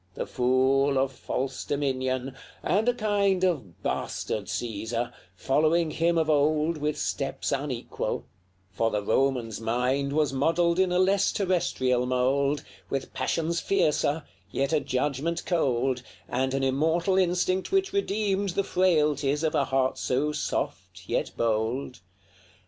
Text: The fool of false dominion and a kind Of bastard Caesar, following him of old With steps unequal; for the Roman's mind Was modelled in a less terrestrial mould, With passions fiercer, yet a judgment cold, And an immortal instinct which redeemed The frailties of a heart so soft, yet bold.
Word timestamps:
The 0.15 0.25
fool 0.25 0.97
of 0.97 1.11
false 1.11 1.63
dominion 1.63 2.33
and 2.63 2.89
a 2.89 2.93
kind 2.95 3.43
Of 3.43 3.83
bastard 3.83 4.49
Caesar, 4.49 5.13
following 5.35 5.91
him 5.91 6.17
of 6.17 6.27
old 6.27 6.77
With 6.77 6.97
steps 6.97 7.51
unequal; 7.51 8.25
for 8.71 8.89
the 8.89 9.03
Roman's 9.03 9.61
mind 9.61 10.11
Was 10.11 10.33
modelled 10.33 10.79
in 10.79 10.91
a 10.91 10.97
less 10.97 11.31
terrestrial 11.31 12.07
mould, 12.07 12.63
With 12.89 13.13
passions 13.13 13.59
fiercer, 13.59 14.23
yet 14.49 14.73
a 14.73 14.79
judgment 14.79 15.45
cold, 15.45 16.01
And 16.27 16.55
an 16.55 16.63
immortal 16.63 17.15
instinct 17.19 17.71
which 17.71 17.93
redeemed 17.93 18.49
The 18.55 18.63
frailties 18.63 19.43
of 19.43 19.53
a 19.53 19.65
heart 19.65 19.99
so 19.99 20.31
soft, 20.31 21.07
yet 21.07 21.29
bold. 21.37 21.99